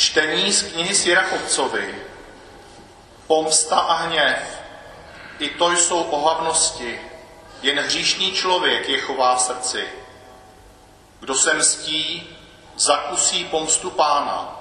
Čtení 0.00 0.52
z 0.52 0.62
knihy 0.62 0.94
Sirachovcovi. 0.94 1.94
Pomsta 3.26 3.78
a 3.78 3.94
hněv, 3.94 4.60
i 5.38 5.48
to 5.48 5.72
jsou 5.72 6.02
ohavnosti, 6.02 7.00
jen 7.62 7.78
hříšný 7.80 8.32
člověk 8.32 8.88
je 8.88 9.00
chová 9.00 9.36
v 9.36 9.40
srdci. 9.40 9.88
Kdo 11.20 11.34
se 11.34 11.54
mstí, 11.54 12.36
zakusí 12.76 13.44
pomstu 13.44 13.90
pána. 13.90 14.60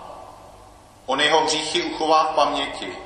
On 1.05 1.21
jeho 1.21 1.45
hříchy 1.45 1.83
uchová 1.83 2.23
v 2.23 2.35
paměti. 2.35 2.97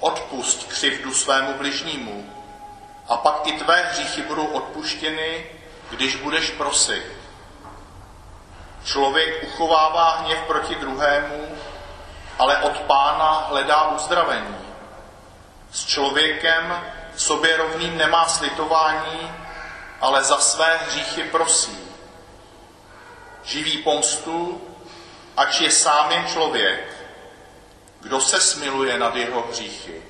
Odpust 0.00 0.68
křivdu 0.68 1.14
svému 1.14 1.54
bližnímu 1.54 2.34
a 3.08 3.16
pak 3.16 3.46
i 3.46 3.52
tvé 3.52 3.84
hříchy 3.92 4.22
budou 4.22 4.46
odpuštěny, 4.46 5.46
když 5.90 6.16
budeš 6.16 6.50
prosit. 6.50 7.19
Člověk 8.84 9.42
uchovává 9.42 10.10
hněv 10.10 10.38
proti 10.46 10.74
druhému, 10.74 11.56
ale 12.38 12.56
od 12.56 12.80
pána 12.80 13.46
hledá 13.48 13.88
uzdravení. 13.88 14.56
S 15.72 15.86
člověkem 15.86 16.84
sobě 17.16 17.56
rovným 17.56 17.98
nemá 17.98 18.28
slitování, 18.28 19.32
ale 20.00 20.24
za 20.24 20.38
své 20.38 20.76
hříchy 20.76 21.22
prosí. 21.22 21.78
Živí 23.44 23.78
pomstu, 23.78 24.62
ač 25.36 25.60
je 25.60 25.70
sám 25.70 26.12
jen 26.12 26.26
člověk, 26.26 26.96
kdo 28.00 28.20
se 28.20 28.40
smiluje 28.40 28.98
nad 28.98 29.16
jeho 29.16 29.42
hříchy. 29.42 30.02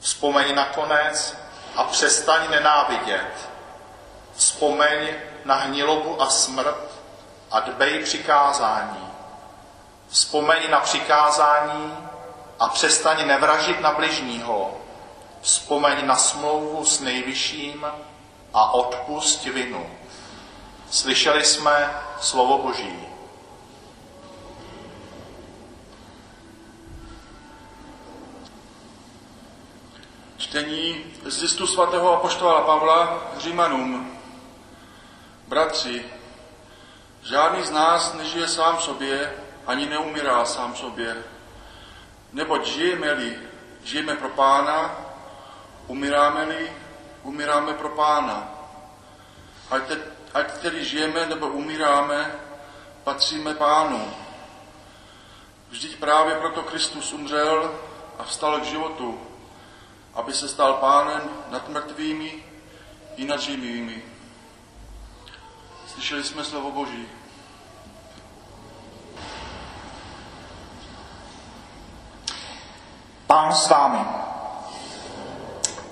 Vzpomeň 0.00 0.54
nakonec 0.54 1.36
a 1.76 1.84
přestaň 1.84 2.50
nenávidět. 2.50 3.48
Vzpomeň 4.36 5.08
na 5.44 5.54
hnilobu 5.54 6.22
a 6.22 6.30
smrt 6.30 6.93
a 7.54 7.60
dbej 7.60 8.02
přikázání. 8.04 9.08
Vzpomeň 10.08 10.70
na 10.70 10.80
přikázání 10.80 11.96
a 12.58 12.68
přestaň 12.68 13.26
nevražit 13.26 13.80
na 13.80 13.92
bližního. 13.92 14.76
Vzpomeň 15.40 16.06
na 16.06 16.16
smlouvu 16.16 16.84
s 16.84 17.00
nejvyšším 17.00 17.86
a 18.54 18.74
odpust 18.74 19.44
vinu. 19.44 19.86
Slyšeli 20.90 21.44
jsme 21.44 21.94
slovo 22.20 22.58
Boží. 22.58 23.06
Čtení 30.36 31.04
z 31.24 31.42
listu 31.42 31.66
svatého 31.66 32.16
apoštola 32.16 32.60
Pavla 32.60 33.22
Římanům. 33.38 34.18
Bratři, 35.48 36.04
žádný 37.24 37.64
z 37.64 37.70
nás 37.70 38.14
nežije 38.14 38.48
sám 38.48 38.78
sobě, 38.78 39.34
ani 39.66 39.86
neumírá 39.86 40.44
sám 40.44 40.76
sobě. 40.76 41.16
Neboť 42.32 42.66
žijeme-li, 42.66 43.38
žijeme 43.84 44.16
pro 44.16 44.28
pána, 44.28 44.96
umíráme-li, 45.86 46.72
umíráme 47.22 47.74
pro 47.74 47.88
pána. 47.88 48.48
Ať, 49.70 49.82
te, 49.82 49.96
ať 50.34 50.58
tedy 50.58 50.84
žijeme 50.84 51.26
nebo 51.26 51.48
umíráme, 51.48 52.34
patříme 53.04 53.54
pánu. 53.54 54.14
Vždyť 55.70 55.96
právě 55.96 56.34
proto 56.34 56.62
Kristus 56.62 57.12
umřel 57.12 57.74
a 58.18 58.24
vstal 58.24 58.60
k 58.60 58.64
životu, 58.64 59.20
aby 60.14 60.32
se 60.32 60.48
stal 60.48 60.72
pánem 60.72 61.30
nad 61.50 61.68
mrtvými 61.68 62.44
i 63.16 63.24
nad 63.24 63.40
živými. 63.40 64.13
Slyšeli 65.94 66.24
jsme 66.24 66.44
slovo 66.44 66.70
Boží. 66.70 67.08
Pán 73.26 73.54
s 73.54 73.68
vámi. 73.68 73.98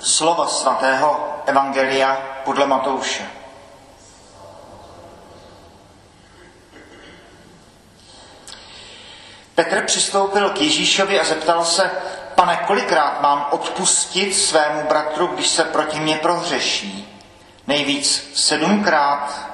Slova 0.00 0.48
svatého 0.48 1.42
Evangelia 1.46 2.14
podle 2.44 2.66
Matouše. 2.66 3.30
Petr 9.54 9.84
přistoupil 9.84 10.50
k 10.50 10.60
Ježíšovi 10.60 11.20
a 11.20 11.24
zeptal 11.24 11.64
se, 11.64 11.90
pane, 12.34 12.56
kolikrát 12.56 13.20
mám 13.20 13.46
odpustit 13.50 14.34
svému 14.34 14.88
bratru, 14.88 15.26
když 15.26 15.48
se 15.48 15.64
proti 15.64 16.00
mně 16.00 16.16
prohřeší? 16.16 17.22
Nejvíc 17.66 18.30
sedmkrát? 18.34 19.52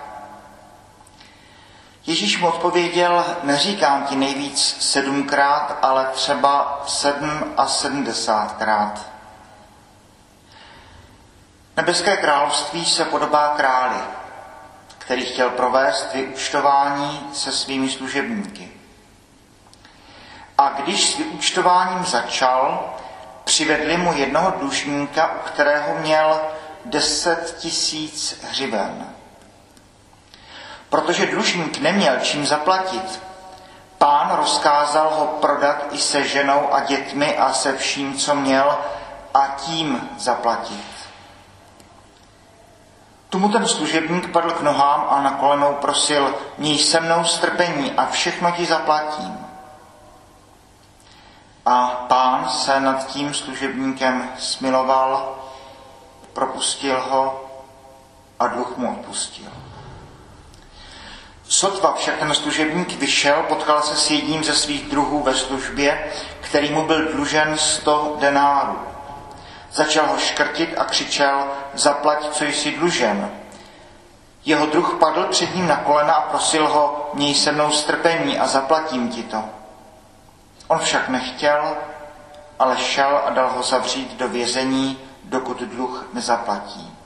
Ježíš 2.09 2.39
mu 2.39 2.49
odpověděl, 2.49 3.25
neříkám 3.43 4.07
ti 4.07 4.17
nejvíc 4.17 4.77
sedmkrát, 4.81 5.79
ale 5.83 6.07
třeba 6.13 6.83
sedm 6.87 7.55
a 7.57 7.67
sedmdesátkrát. 7.67 9.01
Nebeské 11.77 12.17
království 12.17 12.85
se 12.85 13.05
podobá 13.05 13.55
králi, 13.57 14.01
který 14.99 15.25
chtěl 15.25 15.51
provést 15.51 16.15
vyúčtování 16.15 17.29
se 17.33 17.53
svými 17.53 17.91
služebníky. 17.91 18.73
A 20.59 20.69
když 20.69 21.11
s 21.11 21.17
vyúčtováním 21.17 22.05
začal, 22.05 22.95
přivedli 23.45 23.97
mu 23.97 24.13
jednoho 24.13 24.51
dlužníka, 24.51 25.31
u 25.37 25.49
kterého 25.49 25.99
měl 25.99 26.41
deset 26.85 27.57
tisíc 27.59 28.41
hřiven. 28.51 29.18
Protože 30.91 31.27
dlužník 31.27 31.79
neměl 31.79 32.19
čím 32.21 32.47
zaplatit, 32.47 33.23
pán 33.99 34.37
rozkázal 34.37 35.11
ho 35.15 35.27
prodat 35.27 35.85
i 35.91 35.99
se 35.99 36.29
ženou 36.29 36.75
a 36.75 36.81
dětmi 36.81 37.37
a 37.37 37.53
se 37.53 37.77
vším, 37.77 38.15
co 38.15 38.35
měl, 38.35 38.79
a 39.35 39.47
tím 39.47 40.09
zaplatit. 40.19 40.85
Tomu 43.29 43.49
ten 43.49 43.69
služebník 43.69 44.31
padl 44.31 44.51
k 44.51 44.61
nohám 44.61 45.07
a 45.11 45.23
na 45.23 45.31
kolenou 45.31 45.75
prosil, 45.75 46.35
měj 46.59 46.79
se 46.79 47.01
mnou 47.01 47.25
strpení 47.25 47.93
a 47.93 48.07
všechno 48.07 48.53
ti 48.53 48.67
zaplatím. 48.67 49.47
A 51.67 51.87
pán 52.09 52.49
se 52.49 52.81
nad 52.81 53.07
tím 53.07 53.35
služebníkem 53.35 54.31
smiloval, 54.39 55.39
propustil 56.33 57.01
ho 57.01 57.45
a 58.39 58.47
dluh 58.47 58.77
mu 58.77 58.93
odpustil. 58.93 59.51
Sotva 61.49 61.93
však 61.93 62.19
ten 62.19 62.35
služebník 62.35 62.93
vyšel, 62.93 63.43
potkal 63.43 63.83
se 63.83 63.97
s 63.97 64.11
jedním 64.11 64.45
ze 64.45 64.55
svých 64.55 64.91
druhů 64.91 65.23
ve 65.23 65.35
službě, 65.35 66.13
který 66.41 66.71
mu 66.71 66.87
byl 66.87 67.13
dlužen 67.13 67.59
sto 67.59 68.17
denárů. 68.21 68.79
Začal 69.73 70.07
ho 70.07 70.19
škrtit 70.19 70.79
a 70.79 70.85
křičel, 70.85 71.47
zaplať, 71.75 72.29
co 72.31 72.45
jsi 72.45 72.73
dlužen. 72.73 73.31
Jeho 74.45 74.67
druh 74.67 74.97
padl 75.01 75.25
před 75.25 75.55
ním 75.55 75.69
na 75.69 75.77
kolena 75.77 76.13
a 76.13 76.31
prosil 76.31 76.69
ho, 76.69 77.11
měj 77.15 77.35
se 77.35 77.53
mnou 77.53 77.71
strpení 77.71 78.39
a 78.39 78.47
zaplatím 78.47 79.09
ti 79.09 79.23
to. 79.23 79.45
On 80.69 80.79
však 80.79 81.09
nechtěl, 81.09 81.77
ale 82.59 82.77
šel 82.77 83.21
a 83.27 83.31
dal 83.31 83.51
ho 83.51 83.63
zavřít 83.63 84.17
do 84.17 84.29
vězení, 84.29 84.99
dokud 85.25 85.63
dluh 85.63 86.09
nezaplatí. 86.13 86.98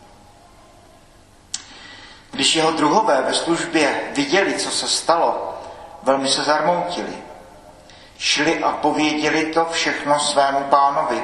Když 2.32 2.56
jeho 2.56 2.70
druhové 2.70 3.22
ve 3.22 3.34
službě 3.34 4.00
viděli, 4.15 4.54
co 4.54 4.70
se 4.70 4.88
stalo, 4.88 5.59
velmi 6.03 6.28
se 6.28 6.43
zarmoutili. 6.44 7.12
Šli 8.19 8.62
a 8.62 8.72
pověděli 8.72 9.47
to 9.47 9.66
všechno 9.70 10.20
svému 10.20 10.60
pánovi. 10.60 11.22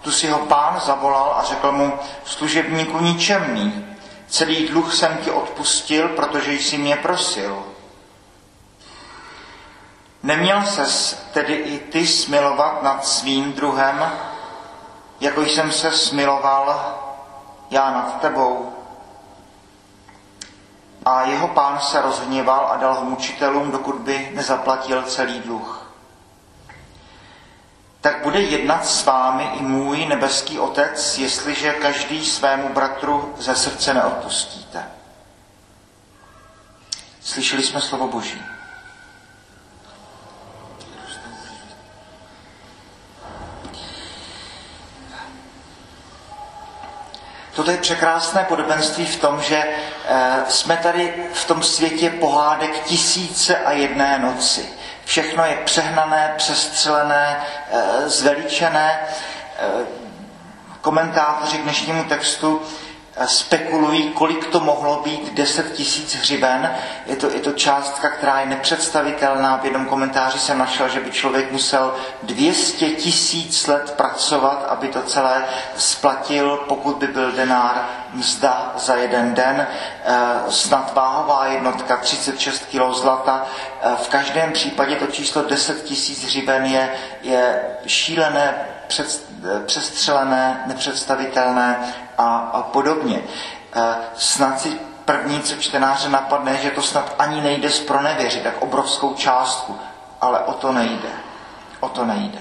Tu 0.00 0.12
si 0.12 0.28
ho 0.28 0.38
pán 0.38 0.80
zavolal 0.80 1.34
a 1.38 1.44
řekl 1.44 1.72
mu, 1.72 1.92
služebníku 2.24 2.98
ničemný, 2.98 3.96
celý 4.28 4.68
dluh 4.68 4.94
jsem 4.94 5.16
ti 5.16 5.30
odpustil, 5.30 6.08
protože 6.08 6.52
jsi 6.52 6.78
mě 6.78 6.96
prosil. 6.96 7.64
Neměl 10.22 10.62
ses 10.66 11.22
tedy 11.32 11.54
i 11.54 11.78
ty 11.78 12.06
smilovat 12.06 12.82
nad 12.82 13.06
svým 13.06 13.52
druhem, 13.52 14.12
jako 15.20 15.42
jsem 15.42 15.72
se 15.72 15.92
smiloval 15.92 16.94
já 17.70 17.90
nad 17.90 18.20
tebou. 18.20 18.77
A 21.08 21.22
jeho 21.22 21.48
pán 21.48 21.80
se 21.80 22.02
rozhněval 22.02 22.68
a 22.72 22.76
dal 22.76 22.94
ho 22.94 23.04
mučitelům, 23.04 23.70
dokud 23.70 23.94
by 23.94 24.30
nezaplatil 24.34 25.02
celý 25.02 25.40
dluh. 25.40 25.92
Tak 28.00 28.22
bude 28.22 28.40
jednat 28.40 28.86
s 28.86 29.04
vámi 29.04 29.50
i 29.54 29.62
můj 29.62 30.06
nebeský 30.06 30.58
Otec, 30.58 31.18
jestliže 31.18 31.72
každý 31.72 32.26
svému 32.26 32.68
bratru 32.68 33.34
ze 33.38 33.54
srdce 33.54 33.94
neodpustíte. 33.94 34.90
Slyšeli 37.20 37.62
jsme 37.62 37.80
slovo 37.80 38.08
Boží. 38.08 38.42
Toto 47.68 47.76
je 47.76 47.82
překrásné 47.82 48.44
podobenství 48.48 49.06
v 49.06 49.20
tom, 49.20 49.40
že 49.42 49.64
jsme 50.48 50.76
tady 50.76 51.14
v 51.32 51.44
tom 51.44 51.62
světě 51.62 52.10
pohádek 52.10 52.82
tisíce 52.84 53.56
a 53.58 53.72
jedné 53.72 54.18
noci. 54.18 54.68
Všechno 55.04 55.44
je 55.44 55.56
přehnané, 55.64 56.34
přestřelené, 56.36 57.40
zveličené. 58.06 59.00
Komentátoři 60.80 61.58
k 61.58 61.62
dnešnímu 61.62 62.04
textu 62.04 62.62
spekulují, 63.26 64.10
kolik 64.10 64.46
to 64.46 64.60
mohlo 64.60 65.00
být 65.04 65.34
10 65.34 65.72
tisíc 65.72 66.14
hřiben. 66.14 66.74
Je 67.06 67.16
to, 67.16 67.30
je 67.30 67.40
to 67.40 67.52
částka, 67.52 68.08
která 68.08 68.40
je 68.40 68.46
nepředstavitelná. 68.46 69.56
V 69.56 69.64
jednom 69.64 69.86
komentáři 69.86 70.38
jsem 70.38 70.58
našel, 70.58 70.88
že 70.88 71.00
by 71.00 71.10
člověk 71.10 71.52
musel 71.52 71.94
200 72.22 72.88
tisíc 72.90 73.66
let 73.66 73.94
pracovat, 73.96 74.66
aby 74.68 74.88
to 74.88 75.02
celé 75.02 75.44
splatil, 75.76 76.56
pokud 76.68 76.96
by 76.96 77.06
byl 77.06 77.32
denár 77.32 77.88
mzda 78.12 78.72
za 78.76 78.94
jeden 78.94 79.34
den. 79.34 79.66
Eh, 80.04 80.14
snad 80.48 80.94
váhová 80.94 81.46
jednotka 81.46 81.96
36 81.96 82.66
kg 82.66 82.94
zlata. 82.94 83.46
Eh, 83.82 83.88
v 83.96 84.08
každém 84.08 84.52
případě 84.52 84.96
to 84.96 85.06
číslo 85.06 85.42
10 85.42 85.82
tisíc 85.84 86.24
hřiben 86.24 86.64
je, 86.64 86.90
je 87.22 87.60
šílené 87.86 88.54
před, 88.88 89.22
přestřelené, 89.66 90.62
nepředstavitelné 90.66 91.94
a, 92.18 92.36
a 92.36 92.62
podobně. 92.62 93.22
E, 93.72 93.96
snad 94.16 94.60
si 94.60 94.80
první, 95.04 95.42
co 95.42 95.56
čtenáře 95.56 96.08
napadne, 96.08 96.56
že 96.56 96.70
to 96.70 96.82
snad 96.82 97.14
ani 97.18 97.40
nejde 97.40 97.70
zpronevěřit, 97.70 98.42
tak 98.42 98.62
obrovskou 98.62 99.14
částku, 99.14 99.78
ale 100.20 100.38
o 100.38 100.52
to 100.52 100.72
nejde. 100.72 101.08
O 101.80 101.88
to 101.88 102.04
nejde. 102.04 102.38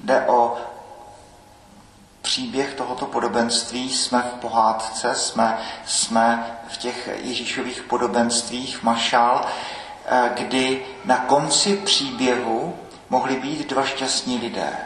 Jde 0.00 0.24
o 0.26 0.56
příběh 2.22 2.74
tohoto 2.74 3.06
podobenství, 3.06 3.90
jsme 3.92 4.22
v 4.22 4.40
pohádce, 4.40 5.14
jsme, 5.14 5.58
jsme 5.86 6.46
v 6.68 6.76
těch 6.76 7.08
Ježíšových 7.22 7.82
podobenstvích 7.82 8.82
Mašál, 8.82 9.44
e, 10.06 10.30
kdy 10.34 10.86
na 11.04 11.16
konci 11.16 11.76
příběhu 11.76 12.76
mohli 13.10 13.36
být 13.36 13.68
dva 13.68 13.84
šťastní 13.84 14.38
lidé. 14.38 14.76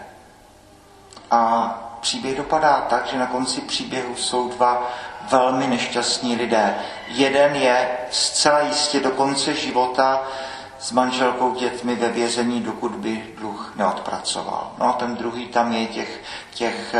A 1.31 1.82
příběh 2.03 2.37
dopadá 2.37 2.81
tak, 2.91 3.07
že 3.07 3.19
na 3.19 3.27
konci 3.27 3.61
příběhu 3.61 4.17
jsou 4.17 4.49
dva 4.49 4.91
velmi 5.31 5.67
nešťastní 5.67 6.37
lidé. 6.37 6.75
Jeden 7.09 7.55
je 7.57 7.89
zcela 8.11 8.61
jistě 8.61 9.01
do 9.01 9.11
konce 9.11 9.55
života 9.55 10.23
s 10.79 10.93
manželkou 10.93 11.55
dětmi 11.55 11.95
ve 11.95 12.09
vězení, 12.09 12.61
dokud 12.61 12.93
by 12.93 13.35
dluh 13.39 13.73
neodpracoval. 13.77 14.73
No 14.79 14.87
a 14.89 14.93
ten 14.93 15.17
druhý 15.17 15.47
tam 15.47 15.73
je 15.73 15.87
těch, 15.87 16.21
těch 16.55 16.95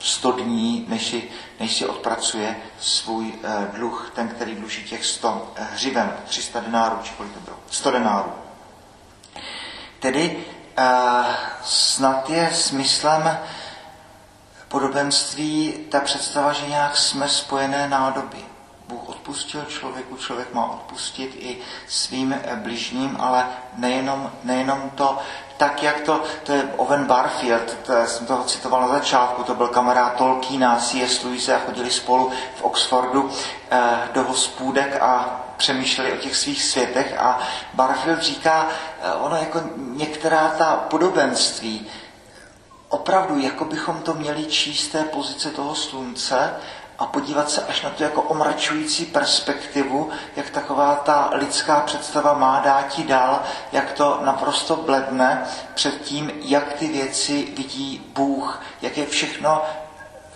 100 0.00 0.30
eh, 0.38 0.42
dní, 0.42 0.86
než 0.88 1.06
si, 1.06 1.22
než 1.60 1.74
si 1.76 1.86
odpracuje 1.86 2.56
svůj 2.80 3.32
eh, 3.44 3.68
dluh, 3.74 4.12
ten, 4.14 4.28
který 4.28 4.54
dluží 4.54 4.84
těch 4.84 5.04
100 5.04 5.52
eh, 5.56 5.68
hřiven, 5.72 6.12
300 6.24 6.60
denárů, 6.60 6.98
či 7.02 7.12
kolik 7.16 7.32
to 7.32 7.40
bylo, 7.40 7.56
100 7.70 7.90
denárů. 7.90 8.32
Tedy 10.00 10.44
snad 11.62 12.30
je 12.30 12.50
smyslem 12.54 13.38
podobenství 14.70 15.74
ta 15.88 16.00
představa, 16.00 16.52
že 16.52 16.66
nějak 16.66 16.96
jsme 16.96 17.28
spojené 17.28 17.88
nádoby. 17.88 18.38
Bůh 18.88 19.08
odpustil 19.08 19.64
člověku, 19.68 20.16
člověk 20.16 20.54
má 20.54 20.66
odpustit 20.66 21.36
i 21.38 21.58
svým 21.88 22.34
bližním, 22.54 23.16
ale 23.20 23.46
nejenom, 23.76 24.30
nejenom 24.44 24.90
to, 24.94 25.18
tak 25.56 25.82
jak 25.82 26.00
to, 26.00 26.22
to 26.42 26.52
je 26.52 26.62
Owen 26.76 27.04
Barfield, 27.04 27.76
to 27.86 27.92
já 27.92 28.06
jsem 28.06 28.26
toho 28.26 28.44
citoval 28.44 28.80
na 28.80 28.88
začátku, 28.88 29.42
to 29.42 29.54
byl 29.54 29.68
kamarád 29.68 30.16
Tolkiena, 30.16 30.76
C.S. 30.76 31.24
Lewise 31.24 31.56
a 31.56 31.60
chodili 31.66 31.90
spolu 31.90 32.32
v 32.56 32.62
Oxfordu 32.62 33.30
eh, 33.70 33.80
do 34.14 34.22
hospůdek 34.22 35.02
a 35.02 35.40
přemýšleli 35.56 36.12
o 36.12 36.16
těch 36.16 36.36
svých 36.36 36.62
světech 36.62 37.18
a 37.18 37.38
Barfield 37.74 38.22
říká, 38.22 38.68
eh, 39.02 39.12
ono 39.12 39.36
jako 39.36 39.60
některá 39.76 40.48
ta 40.58 40.76
podobenství, 40.76 41.86
opravdu, 42.90 43.38
jako 43.38 43.64
bychom 43.64 44.02
to 44.02 44.14
měli 44.14 44.46
číst 44.46 44.88
té 44.88 45.04
pozice 45.04 45.50
toho 45.50 45.74
slunce 45.74 46.54
a 46.98 47.06
podívat 47.06 47.50
se 47.50 47.64
až 47.64 47.82
na 47.82 47.90
to 47.90 48.02
jako 48.02 48.22
omračující 48.22 49.04
perspektivu, 49.04 50.10
jak 50.36 50.50
taková 50.50 50.94
ta 50.94 51.30
lidská 51.32 51.80
představa 51.80 52.34
má 52.34 52.60
dáti 52.60 53.04
dál, 53.04 53.42
jak 53.72 53.92
to 53.92 54.20
naprosto 54.24 54.76
bledne 54.76 55.46
před 55.74 56.02
tím, 56.02 56.30
jak 56.34 56.72
ty 56.72 56.88
věci 56.88 57.52
vidí 57.56 58.06
Bůh, 58.14 58.62
jak 58.82 58.98
je 58.98 59.06
všechno 59.06 59.62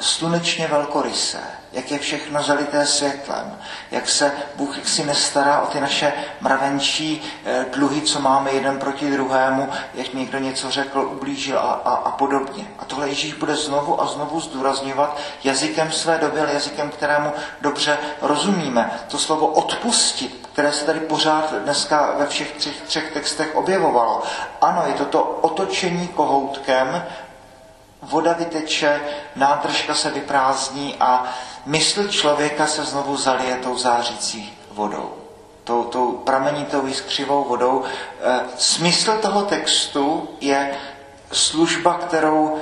slunečně 0.00 0.66
velkorysé, 0.66 1.40
jak 1.72 1.90
je 1.90 1.98
všechno 1.98 2.42
zalité 2.42 2.86
světlem, 2.86 3.58
jak 3.90 4.08
se 4.08 4.32
Bůh 4.56 4.88
si 4.88 5.04
nestará 5.04 5.60
o 5.60 5.66
ty 5.66 5.80
naše 5.80 6.12
mravenčí 6.40 7.22
eh, 7.44 7.66
dluhy, 7.72 8.02
co 8.02 8.20
máme 8.20 8.52
jeden 8.52 8.78
proti 8.78 9.10
druhému, 9.10 9.68
jak 9.94 10.14
někdo 10.14 10.38
něco 10.38 10.70
řekl, 10.70 11.00
ublížil 11.12 11.58
a, 11.58 11.62
a, 11.62 11.94
a 11.94 12.10
podobně. 12.10 12.66
A 12.78 12.84
tohle 12.84 13.08
Ježíš 13.08 13.34
bude 13.34 13.56
znovu 13.56 14.02
a 14.02 14.06
znovu 14.06 14.40
zdůrazňovat 14.40 15.18
jazykem 15.44 15.92
své 15.92 16.18
doby, 16.18 16.40
ale 16.40 16.52
jazykem, 16.52 16.90
kterému 16.90 17.32
dobře 17.60 17.98
rozumíme. 18.22 18.90
To 19.08 19.18
slovo 19.18 19.46
odpustit, 19.46 20.48
které 20.52 20.72
se 20.72 20.84
tady 20.84 21.00
pořád 21.00 21.54
dneska 21.54 22.14
ve 22.18 22.26
všech 22.26 22.52
třech, 22.52 22.80
třech 22.82 23.12
textech 23.12 23.56
objevovalo. 23.56 24.22
Ano, 24.60 24.82
je 24.86 24.94
to 24.94 25.04
to 25.04 25.22
otočení 25.22 26.08
kohoutkem 26.08 27.04
voda 28.10 28.32
vyteče, 28.32 29.00
nádržka 29.36 29.94
se 29.94 30.10
vyprázdní 30.10 30.96
a 31.00 31.24
mysl 31.66 32.08
člověka 32.08 32.66
se 32.66 32.84
znovu 32.84 33.16
zalije 33.16 33.56
tou 33.56 33.78
zářící 33.78 34.58
vodou. 34.70 35.14
Tou, 35.64 35.84
tou 35.84 36.12
pramenitou 36.12 36.86
jiskřivou 36.86 37.44
vodou. 37.44 37.84
E, 38.20 38.40
smysl 38.58 39.18
toho 39.18 39.42
textu 39.42 40.28
je 40.40 40.78
služba, 41.32 41.94
kterou 41.94 42.56
e, 42.56 42.60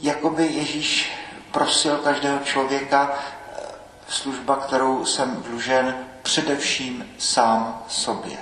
jakoby 0.00 0.46
Ježíš 0.46 1.12
prosil 1.50 1.96
každého 1.96 2.38
člověka, 2.38 3.10
e, 3.12 3.60
služba, 4.08 4.56
kterou 4.56 5.04
jsem 5.04 5.42
dlužen 5.42 5.96
především 6.22 7.14
sám 7.18 7.82
sobě. 7.88 8.38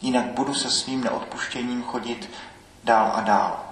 Jinak 0.00 0.24
budu 0.24 0.54
se 0.54 0.70
svým 0.70 1.04
neodpuštěním 1.04 1.82
chodit 1.82 2.30
dál 2.84 3.12
a 3.14 3.20
dál 3.20 3.67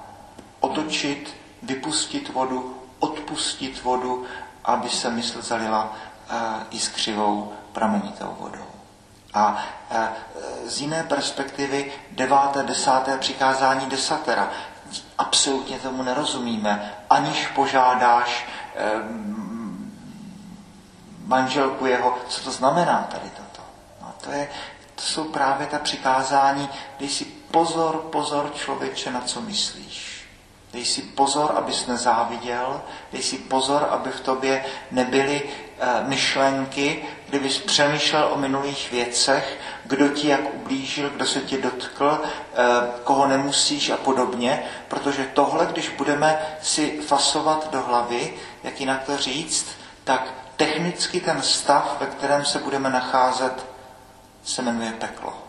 otočit, 0.60 1.36
vypustit 1.62 2.28
vodu, 2.28 2.76
odpustit 2.98 3.82
vodu, 3.82 4.24
aby 4.64 4.88
se 4.88 5.10
mysl 5.10 5.42
zalila 5.42 5.92
i 6.70 6.78
s 6.78 6.88
křivou 6.88 7.52
pramenitou 7.72 8.36
vodou. 8.40 8.66
A 9.34 9.64
z 10.64 10.80
jiné 10.80 11.02
perspektivy 11.02 11.92
deváté, 12.10 12.62
desáté 12.62 13.18
přikázání 13.18 13.86
desatera. 13.86 14.50
Absolutně 15.18 15.78
tomu 15.78 16.02
nerozumíme. 16.02 16.94
Aniž 17.10 17.46
požádáš 17.46 18.46
manželku 21.26 21.86
jeho, 21.86 22.18
co 22.28 22.40
to 22.40 22.50
znamená 22.50 23.08
tady 23.10 23.30
toto. 23.30 23.62
No, 24.02 24.14
to, 24.20 24.30
je, 24.30 24.48
to 24.94 25.02
jsou 25.02 25.24
právě 25.24 25.66
ta 25.66 25.78
přikázání, 25.78 26.68
když 26.98 27.12
si 27.12 27.24
pozor, 27.24 27.96
pozor 27.96 28.52
člověče, 28.54 29.10
na 29.10 29.20
co 29.20 29.40
myslíš. 29.40 30.05
Dej 30.76 30.84
si 30.84 31.02
pozor, 31.02 31.52
abys 31.56 31.86
nezáviděl, 31.86 32.82
dej 33.12 33.22
si 33.22 33.38
pozor, 33.38 33.88
aby 33.90 34.10
v 34.10 34.20
tobě 34.20 34.64
nebyly 34.90 35.42
e, 35.42 36.04
myšlenky, 36.04 37.04
kdybys 37.28 37.58
přemýšlel 37.58 38.28
o 38.32 38.36
minulých 38.36 38.90
věcech, 38.92 39.58
kdo 39.84 40.08
ti 40.08 40.28
jak 40.28 40.54
ublížil, 40.54 41.10
kdo 41.10 41.26
se 41.26 41.40
tě 41.40 41.58
dotkl, 41.58 42.20
e, 42.22 42.24
koho 43.04 43.26
nemusíš 43.26 43.90
a 43.90 43.96
podobně, 43.96 44.62
protože 44.88 45.30
tohle, 45.34 45.66
když 45.66 45.88
budeme 45.88 46.38
si 46.62 47.00
fasovat 47.00 47.70
do 47.72 47.82
hlavy, 47.82 48.34
jak 48.62 48.80
jinak 48.80 49.04
to 49.04 49.16
říct, 49.16 49.66
tak 50.04 50.34
technicky 50.56 51.20
ten 51.20 51.42
stav, 51.42 51.96
ve 52.00 52.06
kterém 52.06 52.44
se 52.44 52.58
budeme 52.58 52.90
nacházet, 52.90 53.66
se 54.44 54.62
jmenuje 54.62 54.92
peklo. 54.92 55.46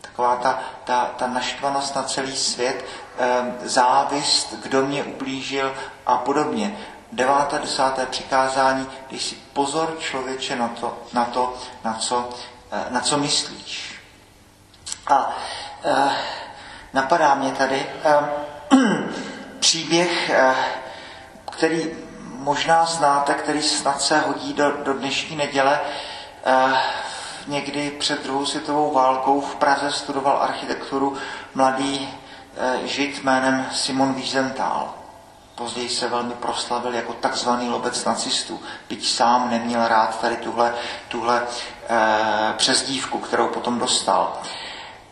Taková 0.00 0.36
ta, 0.36 0.58
ta, 0.84 1.04
ta 1.16 1.26
naštvanost 1.26 1.96
na 1.96 2.02
celý 2.02 2.36
svět, 2.36 2.84
závist, 3.62 4.54
kdo 4.62 4.86
mě 4.86 5.04
ublížil 5.04 5.74
a 6.06 6.16
podobně. 6.16 6.78
Deváté, 7.12 7.58
desáté 7.58 8.06
přikázání, 8.06 8.86
když 9.08 9.22
si 9.22 9.34
pozor 9.52 9.96
člověče 9.98 10.56
na 10.56 10.68
to, 10.68 10.98
na, 11.12 11.24
to, 11.24 11.54
na, 11.84 11.94
co, 11.94 12.30
eh, 12.72 12.84
na 12.90 13.00
co 13.00 13.18
myslíš. 13.18 14.00
A 15.06 15.36
eh, 15.84 16.10
napadá 16.92 17.34
mě 17.34 17.52
tady 17.52 17.86
eh, 18.04 18.14
příběh, 19.58 20.30
eh, 20.30 20.54
který 21.50 21.90
možná 22.20 22.84
znáte, 22.84 23.34
který 23.34 23.62
snad 23.62 24.02
se 24.02 24.18
hodí 24.18 24.52
do, 24.52 24.72
do 24.72 24.92
dnešní 24.92 25.36
neděle. 25.36 25.80
Někdy 27.46 27.90
před 27.90 28.22
druhou 28.22 28.46
světovou 28.46 28.92
válkou 28.92 29.40
v 29.40 29.56
Praze 29.56 29.92
studoval 29.92 30.42
architekturu 30.42 31.16
mladý 31.54 32.18
žid 32.84 33.24
jménem 33.24 33.66
Simon 33.72 34.14
Wiesenthal. 34.14 34.94
později 35.54 35.88
se 35.88 36.08
velmi 36.08 36.34
proslavil 36.34 36.94
jako 36.94 37.12
takzvaný 37.12 37.68
lobec 37.68 38.04
nacistů, 38.04 38.60
byť 38.88 39.08
sám 39.08 39.50
neměl 39.50 39.88
rád 39.88 40.20
tady 40.20 40.36
tuhle, 40.36 40.74
tuhle 41.08 41.42
e, 41.42 42.52
přezdívku, 42.56 43.18
kterou 43.18 43.48
potom 43.48 43.78
dostal. 43.78 44.32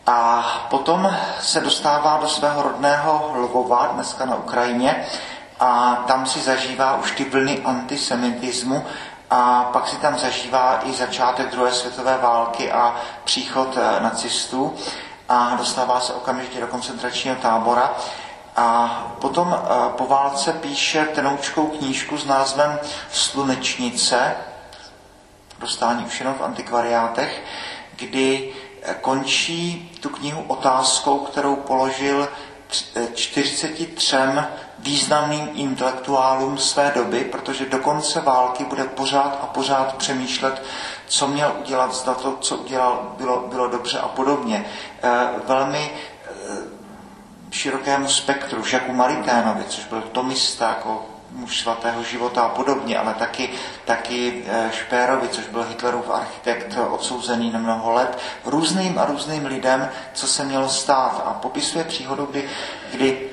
A 0.07 0.41
potom 0.69 1.15
se 1.39 1.61
dostává 1.61 2.17
do 2.17 2.27
svého 2.27 2.61
rodného 2.61 3.31
Lvova, 3.35 3.87
dneska 3.93 4.25
na 4.25 4.35
Ukrajině, 4.35 5.05
a 5.59 5.95
tam 6.07 6.25
si 6.25 6.39
zažívá 6.39 6.97
už 6.97 7.11
ty 7.11 7.23
vlny 7.23 7.61
antisemitismu 7.65 8.85
a 9.29 9.63
pak 9.63 9.87
si 9.87 9.95
tam 9.95 10.17
zažívá 10.17 10.79
i 10.83 10.93
začátek 10.93 11.51
druhé 11.51 11.71
světové 11.71 12.17
války 12.17 12.71
a 12.71 12.95
příchod 13.23 13.77
eh, 13.77 13.99
nacistů 13.99 14.75
a 15.29 15.55
dostává 15.55 15.99
se 15.99 16.13
okamžitě 16.13 16.59
do 16.59 16.67
koncentračního 16.67 17.35
tábora. 17.35 17.95
A 18.55 18.87
potom 19.21 19.57
eh, 19.57 19.93
po 19.97 20.07
válce 20.07 20.53
píše 20.53 21.05
tenoučkou 21.05 21.67
knížku 21.67 22.17
s 22.17 22.25
názvem 22.25 22.79
Slunečnice, 23.11 24.35
dostání 25.59 26.05
už 26.05 26.19
jenom 26.19 26.35
v 26.35 26.41
antikvariátech, 26.43 27.43
kdy 27.95 28.53
eh, 28.81 28.93
končí 28.93 29.91
tu 30.01 30.09
knihu 30.09 30.43
otázkou, 30.47 31.19
kterou 31.19 31.55
položil 31.55 32.29
43 33.13 33.87
významným 34.79 35.49
intelektuálům 35.53 36.57
své 36.57 36.91
doby, 36.95 37.23
protože 37.23 37.65
do 37.65 37.77
konce 37.79 38.21
války 38.21 38.65
bude 38.65 38.83
pořád 38.83 39.39
a 39.41 39.45
pořád 39.45 39.95
přemýšlet, 39.95 40.63
co 41.07 41.27
měl 41.27 41.55
udělat, 41.59 41.95
zda 41.95 42.13
to, 42.13 42.37
co 42.41 42.57
udělal, 42.57 43.15
bylo, 43.17 43.47
bylo 43.47 43.67
dobře 43.67 43.99
a 43.99 44.07
podobně. 44.07 44.65
E, 45.03 45.27
velmi 45.47 45.91
e, 45.91 46.31
širokému 47.51 48.07
spektru, 48.07 48.63
Žaku 48.63 48.93
Mariténovi, 48.93 49.63
což 49.67 49.85
byl 49.85 50.01
tomista, 50.01 50.69
jako 50.69 51.05
muž 51.31 51.59
svatého 51.59 52.03
života 52.03 52.41
a 52.41 52.49
podobně, 52.49 52.99
ale 52.99 53.13
taky, 53.13 53.49
taky 53.85 54.43
e, 54.47 54.71
Špérovi, 54.73 55.29
což 55.29 55.47
byl 55.47 55.63
Hitlerův 55.63 56.09
architekt 56.09 56.77
odsouzený 56.89 57.51
na 57.51 57.59
mnoho 57.59 57.91
let, 57.91 58.17
různým 58.45 58.99
a 58.99 59.05
různým 59.05 59.45
lidem, 59.45 59.89
co 60.13 60.27
se 60.27 60.43
mělo 60.43 60.69
stát. 60.69 61.23
A 61.25 61.33
popisuje 61.33 61.83
příhodu, 61.83 62.25
kdy, 62.25 62.49
kdy 62.91 63.29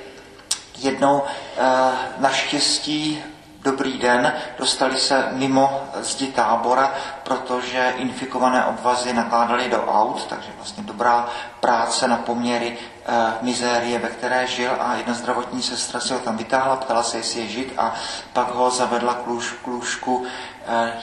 jednou 0.84 1.22
eh, 1.22 1.62
naštěstí 2.18 3.22
dobrý 3.64 3.98
den, 3.98 4.32
dostali 4.58 4.98
se 4.98 5.28
mimo 5.32 5.82
zdi 6.00 6.26
tábora, 6.26 6.92
protože 7.22 7.94
infikované 7.96 8.64
obvazy 8.64 9.12
nakládali 9.12 9.68
do 9.68 9.86
aut, 9.86 10.26
takže 10.28 10.48
vlastně 10.56 10.82
dobrá 10.82 11.28
práce 11.60 12.08
na 12.08 12.16
poměry 12.16 12.76
e, 12.76 13.34
mizérie, 13.40 13.98
ve 13.98 14.08
které 14.08 14.46
žil. 14.46 14.70
A 14.80 14.94
jedna 14.94 15.14
zdravotní 15.14 15.62
sestra 15.62 16.00
si 16.00 16.12
ho 16.12 16.18
tam 16.18 16.36
vytáhla, 16.36 16.76
ptala 16.76 17.02
se, 17.02 17.16
jestli 17.16 17.40
je 17.40 17.46
žid 17.46 17.74
a 17.76 17.94
pak 18.32 18.54
ho 18.54 18.70
zavedla 18.70 19.14
k, 19.14 19.26
lůž, 19.26 19.54
lůžku 19.66 20.26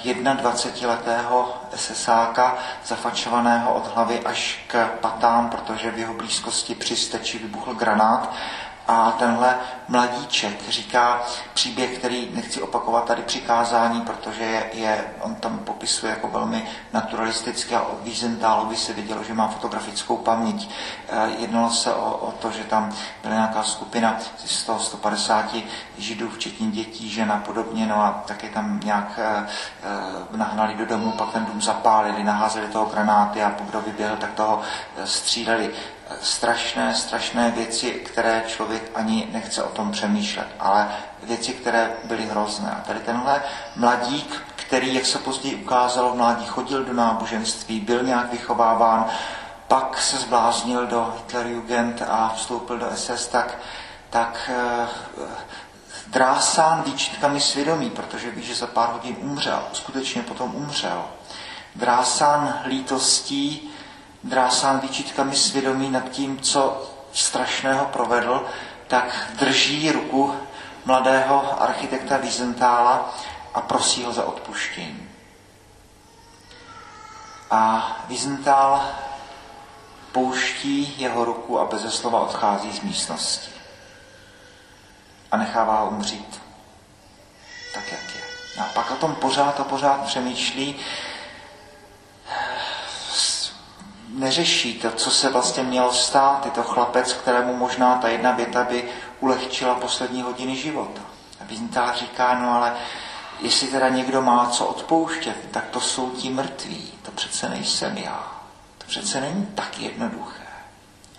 e, 0.05 0.13
21-letého 0.13 1.53
SSáka, 1.75 2.57
zafačovaného 2.85 3.73
od 3.73 3.95
hlavy 3.95 4.19
až 4.19 4.63
k 4.67 4.89
patám, 5.01 5.49
protože 5.49 5.91
v 5.91 5.97
jeho 5.97 6.13
blízkosti 6.13 6.75
při 6.75 6.95
steči 6.95 7.37
vybuchl 7.37 7.73
granát 7.73 8.33
a 8.87 9.11
tenhle 9.11 9.55
mladíček 9.87 10.69
říká 10.69 11.21
příběh, 11.53 11.97
který 11.97 12.29
nechci 12.33 12.61
opakovat 12.61 13.05
tady 13.05 13.21
přikázání, 13.21 14.01
protože 14.01 14.43
je, 14.43 14.69
je, 14.73 15.05
on 15.19 15.35
tam 15.35 15.59
popisuje 15.59 16.09
jako 16.09 16.27
velmi 16.27 16.63
naturalisticky 16.93 17.75
a 17.75 17.81
o 17.81 17.95
Wiesenthalovi 18.03 18.75
se 18.75 18.93
vidělo, 18.93 19.23
že 19.23 19.33
má 19.33 19.47
fotografickou 19.47 20.17
paměť. 20.17 20.69
Eh, 21.09 21.29
jednalo 21.39 21.69
se 21.69 21.93
o, 21.93 22.11
o 22.11 22.31
to, 22.31 22.51
že 22.51 22.63
tam 22.63 22.93
byla 23.21 23.33
nějaká 23.33 23.63
skupina 23.63 24.17
z 24.37 24.51
100, 24.51 24.79
150 24.79 25.55
židů, 25.97 26.29
včetně 26.29 26.67
dětí, 26.67 27.09
žen 27.09 27.31
a 27.31 27.37
podobně, 27.37 27.85
no 27.85 27.95
a 27.95 28.23
taky 28.27 28.49
tam 28.49 28.79
nějak 28.83 29.11
eh, 29.17 29.47
eh, 29.83 30.37
nahnali 30.37 30.75
do 30.75 30.85
domu, 30.85 31.11
pak 31.11 31.31
ten 31.31 31.45
dům 31.45 31.61
zapálili, 31.61 32.23
naházeli 32.23 32.67
toho 32.67 32.85
granáty 32.85 33.43
a 33.43 33.55
kdo 33.69 33.81
vyběhl, 33.81 34.17
tak 34.17 34.33
toho 34.33 34.61
stříleli 35.05 35.73
strašné, 36.21 36.95
strašné 36.95 37.51
věci, 37.51 37.91
které 37.91 38.43
člověk 38.47 38.91
ani 38.95 39.27
nechce 39.31 39.63
o 39.63 39.69
tom 39.69 39.91
přemýšlet, 39.91 40.47
ale 40.59 40.87
věci, 41.23 41.53
které 41.53 41.91
byly 42.03 42.25
hrozné. 42.25 42.71
A 42.71 42.81
tady 42.87 42.99
tenhle 42.99 43.41
mladík, 43.75 44.41
který, 44.55 44.93
jak 44.93 45.05
se 45.05 45.17
později 45.17 45.55
ukázalo, 45.55 46.13
v 46.13 46.17
mládí 46.17 46.45
chodil 46.45 46.83
do 46.83 46.93
náboženství, 46.93 47.79
byl 47.79 48.03
nějak 48.03 48.31
vychováván, 48.31 49.09
pak 49.67 50.01
se 50.01 50.17
zbláznil 50.17 50.87
do 50.87 51.13
Hitlerjugend 51.17 52.01
a 52.01 52.33
vstoupil 52.35 52.77
do 52.77 52.87
SS, 52.95 53.27
tak, 53.27 53.57
tak 54.09 54.51
eh, 54.53 54.87
drásán 56.07 56.83
výčitkami 56.83 57.39
svědomí, 57.39 57.89
protože 57.89 58.31
ví, 58.31 58.43
že 58.43 58.55
za 58.55 58.67
pár 58.67 58.89
hodin 58.89 59.15
umřel. 59.19 59.63
Skutečně 59.73 60.21
potom 60.21 60.55
umřel. 60.55 61.05
Drásán 61.75 62.59
lítostí, 62.65 63.71
drásán 64.23 64.79
výčitkami 64.79 65.35
svědomí 65.35 65.89
nad 65.89 66.09
tím, 66.09 66.39
co 66.39 66.89
strašného 67.13 67.85
provedl, 67.85 68.45
tak 68.87 69.31
drží 69.39 69.91
ruku 69.91 70.35
mladého 70.85 71.61
architekta 71.61 72.17
Wiesentála 72.17 73.15
a 73.53 73.61
prosí 73.61 74.03
ho 74.03 74.13
za 74.13 74.25
odpuštění. 74.25 75.09
A 77.51 77.91
Wiesenthal 78.07 78.81
pouští 80.11 80.95
jeho 80.97 81.25
ruku 81.25 81.59
a 81.59 81.65
bez 81.65 81.95
slova 81.95 82.19
odchází 82.19 82.71
z 82.71 82.81
místnosti. 82.81 83.51
A 85.31 85.37
nechává 85.37 85.79
ho 85.79 85.89
umřít 85.89 86.41
tak, 87.73 87.91
jak 87.91 88.15
je. 88.15 88.21
A 88.61 88.63
pak 88.73 88.91
o 88.91 88.95
tom 88.95 89.15
pořád 89.15 89.59
a 89.59 89.63
pořád 89.63 90.05
přemýšlí, 90.05 90.75
neřeší 94.21 94.73
to, 94.73 94.91
co 94.91 95.11
se 95.11 95.29
vlastně 95.29 95.63
mělo 95.63 95.93
stát. 95.93 96.45
Je 96.45 96.51
to 96.51 96.63
chlapec, 96.63 97.13
kterému 97.13 97.55
možná 97.55 97.95
ta 97.95 98.07
jedna 98.07 98.31
věta 98.31 98.63
by 98.63 98.89
ulehčila 99.19 99.75
poslední 99.75 100.21
hodiny 100.21 100.55
života. 100.55 101.01
A 101.41 101.43
Vintá 101.43 101.93
říká, 101.93 102.39
no 102.39 102.53
ale 102.53 102.73
jestli 103.39 103.67
teda 103.67 103.89
někdo 103.89 104.21
má 104.21 104.49
co 104.49 104.65
odpouštět, 104.65 105.37
tak 105.51 105.65
to 105.69 105.81
jsou 105.81 106.09
ti 106.09 106.29
mrtví. 106.29 106.93
To 107.01 107.11
přece 107.11 107.49
nejsem 107.49 107.97
já. 107.97 108.31
To 108.77 108.85
přece 108.87 109.21
není 109.21 109.45
tak 109.55 109.79
jednoduché. 109.79 110.47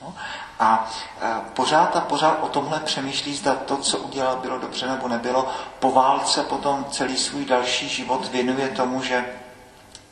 No? 0.02 0.14
A 0.60 0.90
e, 1.22 1.50
pořád 1.54 1.96
a 1.96 2.00
pořád 2.00 2.38
o 2.40 2.48
tomhle 2.48 2.80
přemýšlí, 2.80 3.34
zda 3.34 3.54
to, 3.54 3.76
co 3.76 3.98
udělal, 3.98 4.36
bylo 4.36 4.58
dobře 4.58 4.86
nebo 4.86 5.08
nebylo. 5.08 5.48
Po 5.78 5.90
válce 5.92 6.42
potom 6.42 6.86
celý 6.90 7.16
svůj 7.16 7.44
další 7.44 7.88
život 7.88 8.28
věnuje 8.28 8.68
tomu, 8.68 9.02
že 9.02 9.24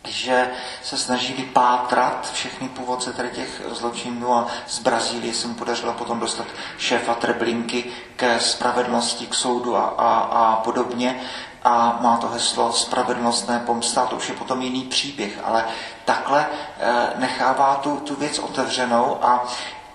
že 0.08 0.50
se 0.82 0.96
snaží 0.96 1.34
vypátrat 1.34 2.30
všechny 2.32 2.68
původce 2.68 3.12
tady 3.12 3.30
těch 3.30 3.62
zločinů 3.70 4.34
a 4.34 4.46
z 4.66 4.78
Brazílie 4.78 5.34
se 5.34 5.48
mu 5.48 5.54
podařilo 5.54 5.92
potom 5.92 6.20
dostat 6.20 6.46
šéfa 6.78 7.14
Treblinky 7.14 7.84
ke 8.16 8.40
spravedlnosti, 8.40 9.26
k 9.26 9.34
soudu 9.34 9.76
a, 9.76 9.84
a, 9.84 10.18
a 10.18 10.56
podobně. 10.56 11.20
A 11.64 11.98
má 12.00 12.16
to 12.16 12.28
heslo 12.28 12.72
spravedlnostné 12.72 13.58
pomsta, 13.66 14.06
to 14.06 14.16
už 14.16 14.28
je 14.28 14.34
potom 14.34 14.62
jiný 14.62 14.84
příběh, 14.84 15.38
ale 15.44 15.64
takhle 16.04 16.46
e, 16.46 17.20
nechává 17.20 17.74
tu, 17.74 17.96
tu 17.96 18.16
věc 18.16 18.38
otevřenou 18.38 19.24
a 19.24 19.44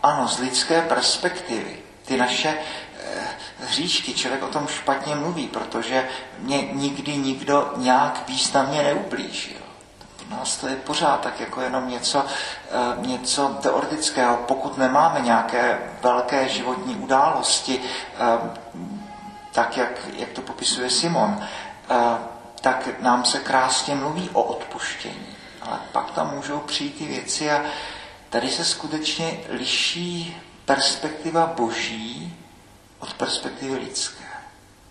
ano, 0.03 0.27
z 0.27 0.39
lidské 0.39 0.81
perspektivy 0.81 1.77
ty 2.05 2.17
naše 2.17 2.50
e, 2.50 2.57
hříšky, 3.59 4.13
člověk 4.13 4.43
o 4.43 4.47
tom 4.47 4.67
špatně 4.67 5.15
mluví, 5.15 5.47
protože 5.47 6.07
mě 6.39 6.62
nikdy 6.62 7.17
nikdo 7.17 7.74
nějak 7.75 8.24
významně 8.27 8.83
neublížil 8.83 9.64
nás 10.29 10.58
to 10.58 10.67
je 10.67 10.75
pořád 10.75 11.22
tak 11.22 11.39
jako 11.39 11.62
jenom 11.62 11.89
něco, 11.89 12.25
eh, 12.25 13.08
něco 13.08 13.48
teoretického. 13.62 14.38
Pokud 14.38 14.77
nemáme 14.77 15.20
nějaké 15.20 15.79
velké 16.01 16.50
životní 16.50 16.96
události, 16.96 17.82
eh, 17.84 18.60
tak 19.51 19.77
jak, 19.77 19.91
jak 20.17 20.29
to 20.29 20.41
popisuje 20.41 20.89
Simon, 20.89 21.41
eh, 21.89 21.96
tak 22.62 23.01
nám 23.01 23.25
se 23.25 23.39
krásně 23.39 23.96
mluví 23.96 24.29
o 24.34 24.44
odpuštění. 24.44 25.36
Ale 25.62 25.79
pak 25.91 26.12
tam 26.12 26.36
můžou 26.36 26.60
přijít 26.60 26.98
ty 26.98 27.05
věci 27.05 27.51
a 27.51 27.62
tady 28.29 28.51
se 28.51 28.65
skutečně 28.65 29.39
liší 29.50 30.38
perspektiva 30.65 31.46
boží 31.46 32.38
od 33.00 33.13
perspektivy 33.13 33.75
lidské. 33.75 34.25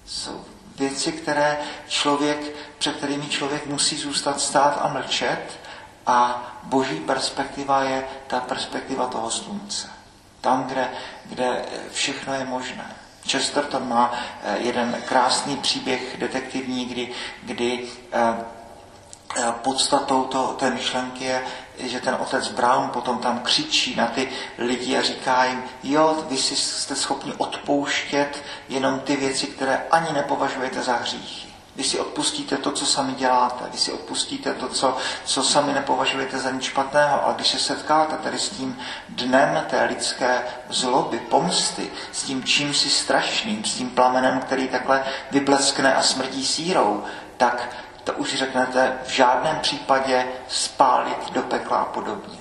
Jsou 0.07 0.45
věci, 0.75 1.13
které 1.13 1.59
člověk, 1.89 2.57
před 2.79 2.97
kterými 2.97 3.27
člověk 3.27 3.67
musí 3.67 3.97
zůstat 3.97 4.41
stát 4.41 4.79
a 4.83 4.89
mlčet 4.89 5.59
a 6.07 6.51
boží 6.63 7.01
perspektiva 7.01 7.83
je 7.83 8.05
ta 8.27 8.41
perspektiva 8.41 9.07
toho 9.07 9.31
slunce. 9.31 9.89
Tam, 10.41 10.65
kde, 10.65 10.89
kde 11.25 11.65
všechno 11.93 12.35
je 12.35 12.45
možné. 12.45 12.95
Chesterton 13.29 13.89
má 13.89 14.13
eh, 14.43 14.59
jeden 14.59 15.03
krásný 15.09 15.57
příběh 15.57 16.17
detektivní, 16.19 16.85
kdy, 16.85 17.13
kdy 17.43 17.89
eh, 18.13 18.37
eh, 19.37 19.53
podstatou 19.63 20.25
to, 20.25 20.57
té 20.59 20.71
myšlenky 20.71 21.25
je, 21.25 21.45
že 21.79 22.01
ten 22.01 22.17
otec 22.21 22.49
Brown 22.49 22.89
potom 22.89 23.19
tam 23.19 23.39
křičí 23.39 23.97
na 23.97 24.07
ty 24.07 24.29
lidi 24.59 24.99
a 24.99 25.03
říká 25.03 25.45
jim, 25.45 25.63
jo, 25.83 26.25
vy 26.31 26.37
si 26.37 26.57
jste 26.57 26.97
schopni 26.97 27.33
odpouštět 27.39 28.43
jenom 28.69 29.01
ty 29.01 29.17
věci, 29.17 29.47
které 29.47 29.87
ani 29.91 30.13
nepovažujete 30.13 30.83
za 30.83 30.97
hříchy. 30.97 31.55
Vy 31.77 31.85
si 31.85 32.01
odpustíte 32.01 32.57
to, 32.57 32.73
co 32.73 32.87
sami 32.87 33.13
děláte, 33.13 33.65
vy 33.73 33.79
si 33.79 33.93
odpustíte 33.93 34.55
to, 34.55 34.69
co, 34.69 34.97
co 35.25 35.43
sami 35.43 35.73
nepovažujete 35.73 36.39
za 36.39 36.51
nic 36.51 36.63
špatného, 36.63 37.25
ale 37.25 37.35
když 37.35 37.49
se 37.49 37.59
setkáte 37.59 38.17
tady 38.17 38.39
s 38.39 38.49
tím 38.49 38.79
dnem 39.09 39.65
té 39.71 39.85
lidské 39.85 40.43
zloby, 40.69 41.19
pomsty, 41.19 41.91
s 42.13 42.23
tím 42.23 42.45
čím 42.45 42.75
si 42.75 42.91
strašným, 42.91 43.65
s 43.65 43.75
tím 43.75 43.91
plamenem, 43.91 44.41
který 44.41 44.69
takhle 44.69 45.05
vybleskne 45.31 45.95
a 45.95 46.03
smrdí 46.03 46.47
sírou, 46.47 47.05
tak 47.37 47.69
to 48.05 48.13
už 48.13 48.35
řeknete 48.35 48.99
v 49.05 49.11
žádném 49.11 49.59
případě 49.61 50.27
spálit 50.49 51.31
do 51.33 51.43
pekla 51.43 51.79
a 51.79 51.85
podobně. 51.85 52.39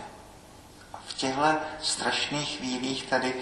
A 0.94 0.98
v 1.08 1.14
těchto 1.14 1.46
strašných 1.82 2.58
chvílích 2.58 3.04
tady 3.04 3.34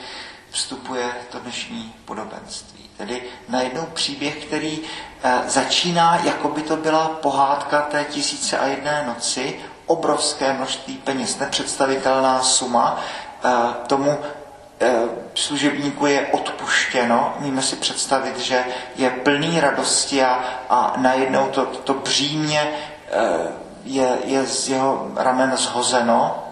vstupuje 0.51 1.05
to 1.31 1.39
dnešní 1.39 1.95
podobenství. 2.05 2.89
Tedy 2.97 3.23
najednou 3.49 3.85
příběh, 3.93 4.45
který 4.45 4.81
eh, 5.23 5.41
začíná, 5.47 6.15
jako 6.23 6.49
by 6.49 6.61
to 6.61 6.77
byla 6.77 7.07
pohádka 7.07 7.81
té 7.81 8.03
tisíce 8.03 8.57
a 8.57 8.65
jedné 8.65 9.03
noci, 9.07 9.59
obrovské 9.85 10.53
množství 10.53 10.97
peněz, 10.97 11.39
nepředstavitelná 11.39 12.41
suma, 12.43 12.99
eh, 13.43 13.49
tomu 13.87 14.19
služebníku 15.35 16.05
je 16.05 16.27
odpuštěno. 16.27 17.33
Míme 17.39 17.61
si 17.61 17.75
představit, 17.75 18.37
že 18.39 18.65
je 18.95 19.09
plný 19.09 19.59
radosti 19.59 20.23
a, 20.23 20.43
a 20.69 20.93
najednou 20.97 21.47
to, 21.47 21.65
to 21.65 21.93
břímě 21.93 22.73
je, 23.83 24.17
je 24.25 24.45
z 24.45 24.69
jeho 24.69 25.11
ramen 25.15 25.57
zhozeno 25.57 26.43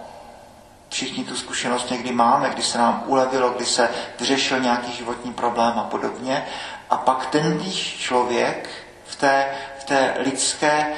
Všichni 0.90 1.24
tu 1.24 1.36
zkušenost 1.36 1.92
někdy 1.92 2.12
máme, 2.12 2.50
kdy 2.50 2.64
se 2.64 2.78
nám 2.78 3.04
ulevilo, 3.06 3.50
kdy 3.50 3.66
se 3.66 3.90
vyřešil 4.20 4.60
nějaký 4.60 4.92
životní 4.92 5.34
problém 5.34 5.80
a 5.80 5.84
podobně. 5.84 6.46
A 6.90 6.98
pak 6.98 7.26
ten 7.26 7.64
člověk 7.98 8.70
v 9.06 9.16
té, 9.16 9.46
v 9.80 9.84
té 9.84 10.14
lidské 10.18 10.88
eh, 10.88 10.94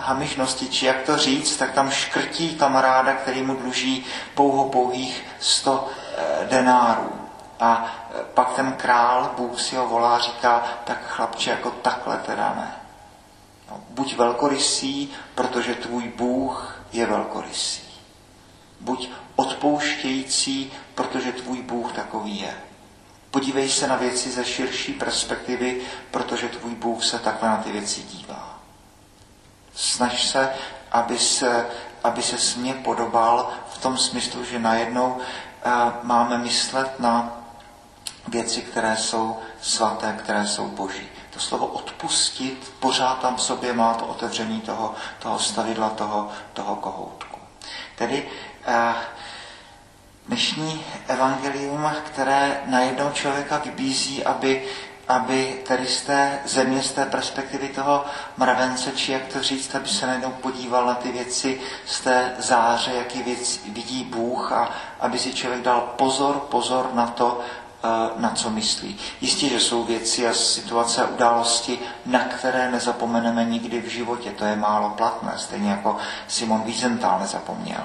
hamižnosti, 0.00 0.68
či 0.68 0.86
jak 0.86 1.02
to 1.02 1.16
říct, 1.16 1.56
tak 1.56 1.72
tam 1.72 1.90
škrtí 1.90 2.54
kamaráda, 2.54 3.12
který 3.12 3.42
mu 3.42 3.54
dluží 3.54 4.06
pouho 4.34 4.68
pouhých 4.68 5.24
100 5.40 5.88
eh, 5.90 6.07
denárů. 6.50 7.12
A 7.60 7.86
eh, 8.10 8.24
pak 8.34 8.52
ten 8.52 8.72
král, 8.72 9.34
Bůh 9.36 9.60
si 9.60 9.76
ho 9.76 9.88
volá 9.88 10.18
říká, 10.18 10.64
tak 10.84 10.98
chlapče, 11.06 11.50
jako 11.50 11.70
takhle 11.70 12.16
teda 12.16 12.54
ne. 12.56 12.72
No, 13.70 13.80
buď 13.90 14.16
velkorysý, 14.16 15.12
protože 15.34 15.74
tvůj 15.74 16.12
Bůh 16.16 16.82
je 16.92 17.06
velkorysý. 17.06 17.82
Buď 18.80 19.10
odpouštějící, 19.36 20.72
protože 20.94 21.32
tvůj 21.32 21.62
Bůh 21.62 21.92
takový 21.92 22.40
je. 22.40 22.54
Podívej 23.30 23.68
se 23.68 23.86
na 23.86 23.96
věci 23.96 24.30
ze 24.30 24.44
širší 24.44 24.92
perspektivy, 24.92 25.80
protože 26.10 26.48
tvůj 26.48 26.74
Bůh 26.74 27.04
se 27.04 27.18
takhle 27.18 27.48
na 27.48 27.56
ty 27.56 27.72
věci 27.72 28.02
dívá. 28.02 28.58
Snaž 29.74 30.28
se, 30.28 30.52
aby 30.92 31.18
se, 31.18 31.66
aby 32.04 32.22
se 32.22 32.38
smě 32.38 32.74
podobal 32.74 33.50
v 33.70 33.78
tom 33.78 33.98
smyslu, 33.98 34.44
že 34.44 34.58
najednou 34.58 35.18
máme 36.02 36.38
myslet 36.38 37.00
na 37.00 37.32
věci, 38.28 38.62
které 38.62 38.96
jsou 38.96 39.38
svaté, 39.60 40.16
které 40.18 40.46
jsou 40.46 40.68
boží. 40.68 41.08
To 41.30 41.40
slovo 41.40 41.66
odpustit 41.66 42.72
pořád 42.80 43.18
tam 43.20 43.36
v 43.36 43.42
sobě 43.42 43.72
má 43.72 43.94
to 43.94 44.06
otevření 44.06 44.60
toho, 44.60 44.94
toho 45.18 45.38
stavidla, 45.38 45.90
toho, 45.90 46.28
toho 46.52 46.76
kohoutku. 46.76 47.38
Tedy 47.96 48.28
dnešní 50.28 50.84
evangelium, 51.08 51.90
které 52.06 52.60
najednou 52.66 53.10
člověka 53.12 53.58
vybízí, 53.58 54.24
aby, 54.24 54.66
aby 55.08 55.62
tady 55.68 55.86
z 55.86 56.02
té 56.02 56.38
země, 56.44 56.82
z 56.82 56.92
té 56.92 57.06
perspektivy 57.06 57.68
toho 57.68 58.04
mravence, 58.36 58.92
či 58.92 59.12
jak 59.12 59.26
to 59.32 59.42
říct, 59.42 59.74
aby 59.74 59.88
se 59.88 60.06
najednou 60.06 60.30
podíval 60.30 60.86
na 60.86 60.94
ty 60.94 61.12
věci 61.12 61.60
z 61.86 62.00
té 62.00 62.34
záře, 62.38 62.92
jaký 62.92 63.22
věc 63.22 63.60
vidí 63.68 64.04
Bůh 64.04 64.52
a 64.52 64.68
aby 65.00 65.18
si 65.18 65.34
člověk 65.34 65.62
dal 65.62 65.80
pozor, 65.80 66.34
pozor 66.34 66.90
na 66.92 67.06
to, 67.06 67.40
eh, 67.40 67.88
na 68.16 68.30
co 68.30 68.50
myslí. 68.50 68.98
Jistě, 69.20 69.48
že 69.48 69.60
jsou 69.60 69.84
věci 69.84 70.28
a 70.28 70.32
situace 70.32 71.02
a 71.02 71.08
události, 71.08 71.78
na 72.06 72.18
které 72.18 72.70
nezapomeneme 72.70 73.44
nikdy 73.44 73.80
v 73.80 73.86
životě. 73.86 74.30
To 74.30 74.44
je 74.44 74.56
málo 74.56 74.90
platné, 74.90 75.32
stejně 75.36 75.70
jako 75.70 75.96
Simon 76.28 76.62
Wiesenthal 76.62 77.18
nezapomněl 77.20 77.82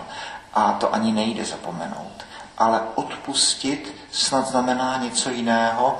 a 0.53 0.71
to 0.73 0.93
ani 0.93 1.11
nejde 1.11 1.45
zapomenout. 1.45 2.25
Ale 2.57 2.81
odpustit 2.95 3.95
snad 4.11 4.47
znamená 4.47 4.97
něco 4.97 5.29
jiného. 5.29 5.99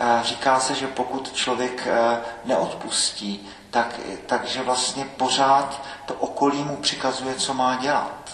Eh, 0.00 0.20
říká 0.24 0.60
se, 0.60 0.74
že 0.74 0.86
pokud 0.86 1.32
člověk 1.32 1.86
eh, 1.90 2.18
neodpustí, 2.44 3.48
tak, 3.70 4.00
takže 4.26 4.62
vlastně 4.62 5.04
pořád 5.16 5.82
to 6.06 6.14
okolí 6.14 6.62
mu 6.64 6.76
přikazuje, 6.76 7.34
co 7.34 7.54
má 7.54 7.76
dělat. 7.76 8.30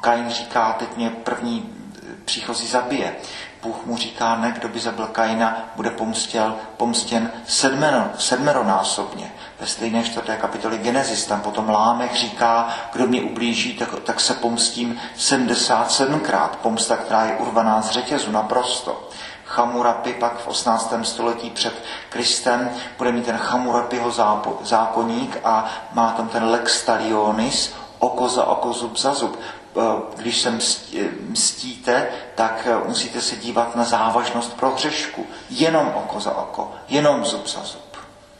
Kain 0.00 0.30
říká, 0.30 0.72
teď 0.72 0.96
mě 0.96 1.10
první 1.10 1.74
eh, 1.96 2.14
příchozí 2.24 2.66
zabije. 2.66 3.16
Bůh 3.62 3.86
mu 3.86 3.96
říká, 3.96 4.36
ne, 4.36 4.52
kdo 4.52 4.68
by 4.68 4.80
zabil 4.80 5.06
Kaina, 5.06 5.70
bude 5.76 5.90
pomstěl, 5.90 6.56
pomstěn 6.76 7.30
sedmero, 7.46 8.04
sedmeronásobně. 8.18 9.32
Ve 9.60 9.66
stejné 9.66 10.04
čtvrté 10.04 10.36
kapitoli 10.36 10.78
Genesis 10.78 11.26
tam 11.26 11.40
potom 11.40 11.68
Lámech 11.68 12.16
říká, 12.16 12.68
kdo 12.92 13.06
mě 13.06 13.22
ublíží, 13.22 13.74
tak, 13.76 13.88
tak 14.04 14.20
se 14.20 14.34
pomstím 14.34 15.00
77krát. 15.16 16.48
Pomsta, 16.62 16.96
která 16.96 17.24
je 17.24 17.36
urvaná 17.36 17.82
z 17.82 17.90
řetězu 17.90 18.30
naprosto. 18.30 19.08
Chamurapi 19.48 20.12
pak 20.12 20.38
v 20.38 20.48
18. 20.48 20.94
století 21.02 21.50
před 21.50 21.84
Kristem 22.08 22.70
bude 22.98 23.12
mít 23.12 23.26
ten 23.26 23.38
Chamurapiho 23.38 24.10
zákoník 24.62 25.38
a 25.44 25.70
má 25.92 26.10
tam 26.10 26.28
ten 26.28 26.44
lex 26.44 26.82
talionis, 26.82 27.74
oko 27.98 28.28
za 28.28 28.44
oko, 28.44 28.72
zub 28.72 28.96
za 28.96 29.14
zub. 29.14 29.38
Eh, 29.76 29.80
když 30.16 30.40
se 30.40 30.58
mstíte, 31.28 32.08
tak 32.34 32.66
eh, 32.70 32.88
musíte 32.88 33.20
se 33.20 33.36
dívat 33.36 33.76
na 33.76 33.84
závažnost 33.84 34.56
pro 34.56 34.70
hřešku. 34.70 35.26
Jenom 35.50 35.92
oko 35.94 36.20
za 36.20 36.36
oko, 36.36 36.72
jenom 36.88 37.24
zub 37.24 37.46
za 37.46 37.60
zub. 37.62 37.96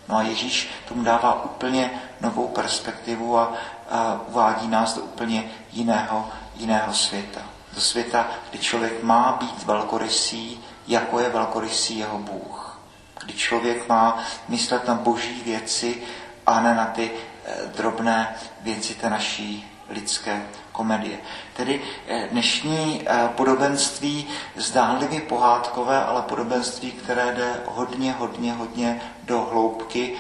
No 0.09 0.17
a 0.17 0.23
Ježíš 0.23 0.71
tomu 0.89 1.03
dává 1.03 1.45
úplně 1.45 1.91
novou 2.21 2.49
perspektivu 2.49 3.39
a, 3.39 3.53
a 3.91 4.21
uvádí 4.29 4.69
nás 4.69 4.95
do 4.95 5.03
úplně 5.03 5.51
jiného, 5.73 6.29
jiného 6.57 6.95
světa. 6.95 7.41
Do 7.75 7.81
světa, 7.81 8.27
kdy 8.51 8.59
člověk 8.59 9.03
má 9.03 9.37
být 9.41 9.65
velkorysý, 9.65 10.65
jako 10.89 11.21
je 11.21 11.29
velkorysý 11.29 11.99
jeho 11.99 12.19
Bůh. 12.19 12.81
Kdy 13.25 13.35
člověk 13.35 13.89
má 13.89 14.19
myslet 14.49 14.89
na 14.89 14.95
boží 14.95 15.43
věci 15.45 16.03
a 16.47 16.61
ne 16.61 16.75
na 16.75 16.87
ty 16.87 17.11
eh, 17.45 17.53
drobné 17.77 18.35
věci 18.61 18.95
té 18.95 19.11
naší 19.11 19.71
lidské 19.89 20.43
komedie. 20.73 21.19
Tedy 21.57 21.81
eh, 22.09 22.29
dnešní 22.31 23.03
eh, 23.07 23.29
podobenství 23.37 24.27
zdánlivě 24.57 25.21
pohádkové, 25.21 26.05
ale 26.05 26.23
podobenství, 26.23 26.93
které 26.93 27.35
jde 27.35 27.61
hodně, 27.67 28.13
hodně, 28.13 28.53
hodně 28.53 29.01
do 29.25 29.41
hloubky, 29.41 30.17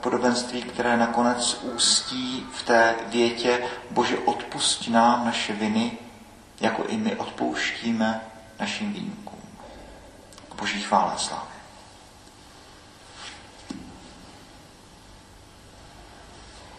podobenství, 0.00 0.62
které 0.62 0.96
nakonec 0.96 1.60
ústí 1.74 2.46
v 2.52 2.62
té 2.62 2.94
větě 3.06 3.62
Bože 3.90 4.18
odpustí 4.18 4.90
nám 4.90 5.24
naše 5.26 5.52
viny, 5.52 5.92
jako 6.60 6.84
i 6.84 6.96
my 6.96 7.16
odpouštíme 7.16 8.20
našim 8.60 8.92
výjimkům. 8.92 9.21
Boží 10.62 10.80
chvála 10.80 11.18
sláva. 11.18 11.51